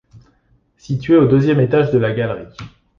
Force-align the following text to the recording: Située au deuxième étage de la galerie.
Située 0.77 1.17
au 1.17 1.27
deuxième 1.27 1.59
étage 1.59 1.91
de 1.91 1.99
la 1.99 2.11
galerie. 2.11 2.47